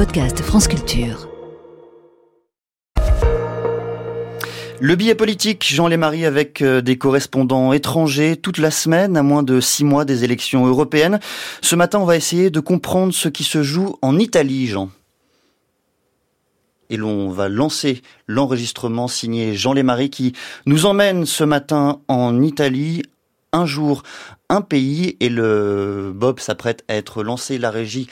[0.00, 1.28] podcast France Culture.
[4.80, 9.42] Le billet politique, Jean Lémarie avec euh, des correspondants étrangers toute la semaine, à moins
[9.42, 11.20] de six mois des élections européennes.
[11.60, 14.88] Ce matin, on va essayer de comprendre ce qui se joue en Italie, Jean.
[16.88, 20.32] Et l'on va lancer l'enregistrement signé Jean Lémarie qui
[20.64, 23.02] nous emmène ce matin en Italie.
[23.52, 24.02] Un jour,
[24.48, 27.58] un pays et le Bob s'apprête à être lancé.
[27.58, 28.08] La régie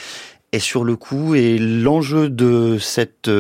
[0.53, 3.31] est sur le coup et l'enjeu de cette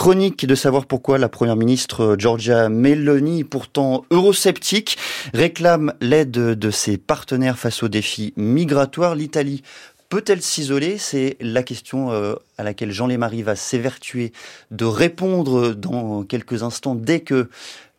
[0.00, 4.96] Chronique de savoir pourquoi la première ministre Giorgia Meloni, pourtant eurosceptique,
[5.34, 9.14] réclame l'aide de ses partenaires face aux défis migratoires.
[9.14, 9.62] L'Italie
[10.08, 10.96] peut-elle s'isoler?
[10.96, 14.32] C'est la question euh, à laquelle Jean Lémarie va s'évertuer
[14.70, 17.50] de répondre dans quelques instants dès que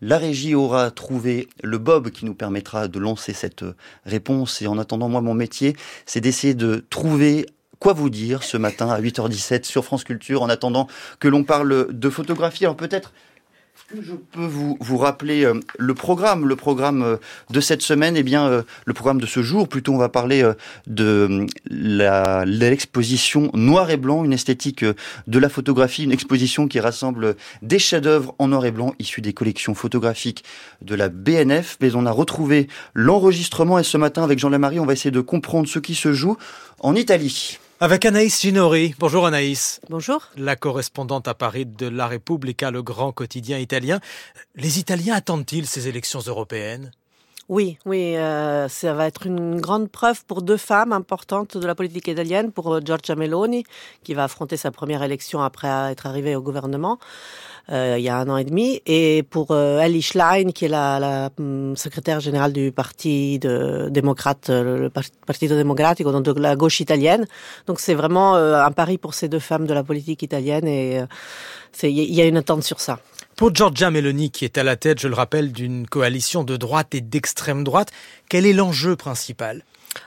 [0.02, 3.64] la régie aura trouvé le bob qui nous permettra de lancer cette
[4.08, 4.60] réponse.
[4.64, 5.76] Et en attendant, moi, mon métier,
[6.08, 7.46] c'est d'essayer de trouver
[7.82, 10.88] quoi vous dire ce matin à 8h17 sur France Culture en attendant
[11.20, 12.64] que l'on parle de photographie.
[12.64, 13.12] Alors peut-être
[14.02, 17.18] je peux vous, vous rappeler euh, le programme, le programme euh,
[17.50, 19.68] de cette semaine, eh bien euh, le programme de ce jour.
[19.68, 20.50] Plutôt, on va parler
[20.88, 27.80] de l'exposition Noir et Blanc, une esthétique de la photographie, une exposition qui rassemble des
[27.80, 30.44] chefs-d'œuvre en noir et blanc issus des collections photographiques
[30.82, 31.78] de la BNF.
[31.82, 35.22] Mais on a retrouvé l'enregistrement et ce matin, avec Jean Lamarie, on va essayer de
[35.22, 36.38] comprendre ce qui se joue
[36.80, 37.60] en Italie.
[37.84, 38.94] Avec Anaïs Ginori.
[39.00, 39.82] Bonjour Anaïs.
[39.90, 40.28] Bonjour.
[40.38, 44.00] La correspondante à Paris de La Repubblica, le grand quotidien italien.
[44.54, 46.92] Les Italiens attendent-ils ces élections européennes?
[47.52, 51.76] Oui, oui, euh, ça va être une grande preuve pour deux femmes importantes de la
[51.76, 53.66] politique italienne, pour euh, Giorgia Meloni,
[54.04, 56.98] qui va affronter sa première élection après être arrivée au gouvernement,
[57.70, 60.70] euh, il y a un an et demi, et pour euh, Ellie Schlein, qui est
[60.70, 66.40] la, la hum, secrétaire générale du Parti de, démocrate, euh, le Partito Democratico, donc de
[66.40, 67.28] la gauche italienne.
[67.68, 71.02] Donc c'est vraiment un pari pour ces deux femmes de la politique italienne, et
[71.84, 73.00] il y a une attente sur ça.
[73.42, 76.94] Pour Giorgia Meloni, qui est à la tête, je le rappelle, d'une coalition de droite
[76.94, 77.92] et d'extrême droite,
[78.30, 79.64] quel est l'enjeu principal?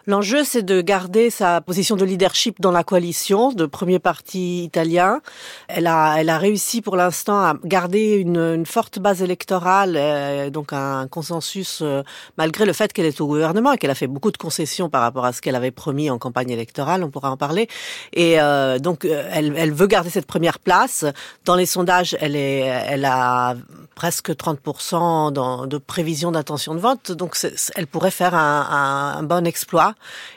[0.07, 5.21] L'enjeu, c'est de garder sa position de leadership dans la coalition de premier parti italien.
[5.69, 10.51] Elle a, elle a réussi pour l'instant à garder une, une, forte base électorale, euh,
[10.51, 12.03] donc un consensus, euh,
[12.37, 15.01] malgré le fait qu'elle est au gouvernement et qu'elle a fait beaucoup de concessions par
[15.01, 17.03] rapport à ce qu'elle avait promis en campagne électorale.
[17.03, 17.69] On pourra en parler.
[18.13, 21.05] Et euh, donc, elle, elle, veut garder cette première place.
[21.45, 23.55] Dans les sondages, elle est, elle a
[23.95, 27.13] presque 30% dans, de prévision d'intention de vote.
[27.13, 27.37] Donc,
[27.75, 29.74] elle pourrait faire un, un bon exploit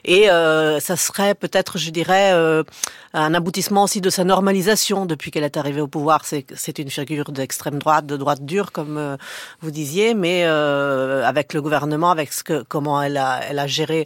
[0.06, 2.64] et euh, ça serait peut-être, je dirais, euh,
[3.14, 6.24] un aboutissement aussi de sa normalisation depuis qu'elle est arrivée au pouvoir.
[6.26, 9.18] C'est une figure d'extrême droite, de droite dure, comme euh,
[9.62, 14.06] vous disiez, mais avec le gouvernement, avec ce que, comment elle a, elle a géré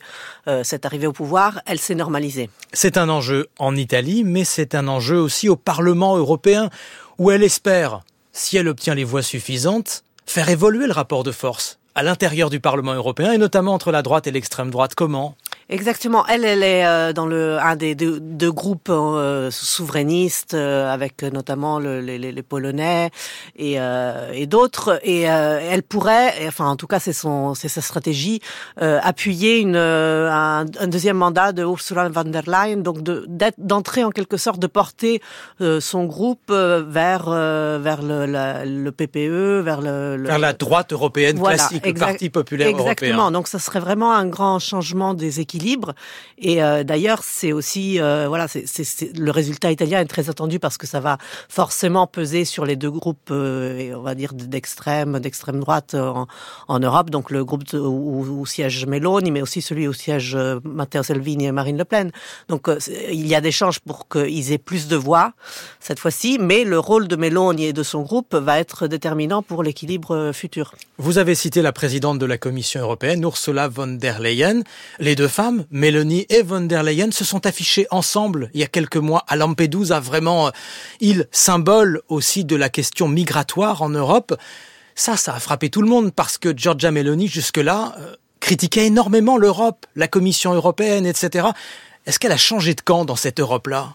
[0.64, 2.50] cette arrivée au pouvoir, elle s'est normalisée.
[2.74, 6.70] C'est un enjeu en Italie, mais c'est un enjeu aussi au Parlement européen,
[7.18, 11.81] où elle espère, si elle obtient les voix suffisantes, faire évoluer le rapport de force
[11.96, 14.96] à l'intérieur du Parlement européen et notamment entre la droite et l'extrême droite.
[14.96, 15.36] Comment?
[15.72, 16.26] Exactement.
[16.28, 21.24] Elle, elle est euh, dans le un des deux, deux groupes euh, souverainistes, euh, avec
[21.24, 23.10] notamment le, les, les, Polonais
[23.56, 23.78] et,
[24.34, 25.00] et d'autres.
[25.04, 28.42] Et elle pourrait, enfin en tout cas c'est son c'est sa stratégie,
[28.78, 33.26] appuyer une un, un, deuxième mandat de Ursula von der Leyen, donc de
[33.58, 35.22] d'entrer en quelque sorte de porter
[35.80, 38.26] son groupe vers vers le,
[38.66, 42.88] le PPE, vers le, vers la droite européenne classique, le Parti populaire exactement.
[42.88, 43.08] européen.
[43.10, 43.32] Exactement.
[43.32, 45.94] Donc ça serait vraiment un grand changement des équilibres libre.
[46.38, 50.78] Et euh, d'ailleurs, c'est aussi euh, voilà, c'est, le résultat italien est très attendu parce
[50.78, 51.18] que ça va
[51.50, 56.28] forcément peser sur les deux groupes, euh, on va dire d'extrême, d'extrême droite en,
[56.80, 57.10] Europe.
[57.10, 61.78] Donc le groupe où, siège Meloni, mais aussi celui où siège Matteo Salvini et Marine
[61.78, 62.12] Le Pen.
[62.48, 62.70] Donc
[63.12, 65.34] il y a des chances pour qu'ils aient plus de voix
[65.80, 69.64] cette fois-ci, mais le rôle de Meloni et de son groupe va être déterminant pour
[69.64, 70.74] l'équilibre futur.
[70.98, 74.64] Vous avez cité la présidente de la Commission européenne, Ursula von der Leyen.
[75.00, 78.68] Les deux femmes Mélanie et von der Leyen, se sont affichées ensemble il y a
[78.68, 80.52] quelques mois à Lampedusa, vraiment euh,
[81.00, 84.36] île symbole aussi de la question migratoire en Europe.
[84.96, 89.38] Ça, ça a frappé tout le monde parce que Giorgia Meloni, jusque-là, euh, critiquait énormément
[89.38, 91.50] l'Europe, la Commission européenne, etc.
[92.06, 93.94] Est-ce qu'elle a changé de camp dans cette Europe-là?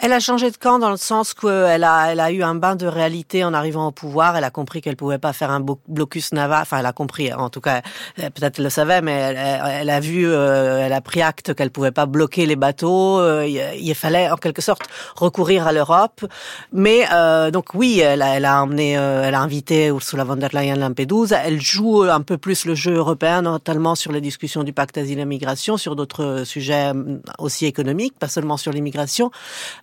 [0.00, 2.76] Elle a changé de camp dans le sens qu'elle a, elle a eu un bain
[2.76, 4.36] de réalité en arrivant au pouvoir.
[4.36, 6.62] Elle a compris qu'elle pouvait pas faire un blocus naval.
[6.62, 7.32] Enfin, elle a compris.
[7.32, 7.82] En tout cas,
[8.16, 11.90] peut-être elle le savait, mais elle, a vu, euh, elle a pris acte qu'elle pouvait
[11.90, 13.18] pas bloquer les bateaux.
[13.18, 14.82] Euh, il, fallait en quelque sorte
[15.16, 16.24] recourir à l'Europe.
[16.72, 20.50] Mais euh, donc oui, elle a, elle a emmené, elle a invité Ursula von der
[20.52, 21.40] Leyen Lampedusa.
[21.44, 25.18] Elle joue un peu plus le jeu européen, notamment sur les discussions du pacte asile
[25.18, 26.92] et migration, sur d'autres sujets
[27.38, 29.30] aussi économique, pas seulement sur l'immigration.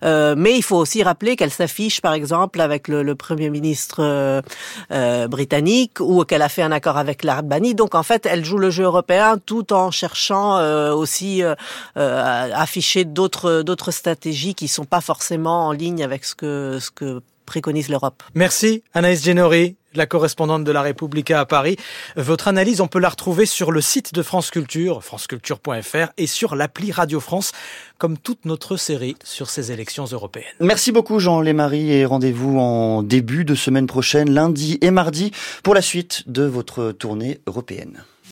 [0.04, 3.96] Euh, mais il faut aussi rappeler qu'elle s'affiche, par exemple, avec le, le Premier ministre
[4.00, 4.42] euh,
[4.90, 7.74] euh britannique ou qu'elle a fait un accord avec l'Albanie.
[7.74, 11.54] Donc, en fait, elle joue le jeu européen tout en cherchant euh, aussi euh,
[11.96, 16.90] à afficher d'autres d'autres stratégies qui sont pas forcément en ligne avec ce que ce
[16.90, 18.22] que préconise l'Europe.
[18.34, 21.76] Merci Anaïs Genori la correspondante de la Repubblica à Paris.
[22.16, 26.56] Votre analyse, on peut la retrouver sur le site de France Culture, franceculture.fr et sur
[26.56, 27.52] l'appli Radio France,
[27.98, 30.46] comme toute notre série sur ces élections européennes.
[30.60, 35.32] Merci beaucoup Jean Lémarie et rendez-vous en début de semaine prochaine, lundi et mardi,
[35.62, 38.04] pour la suite de votre tournée européenne.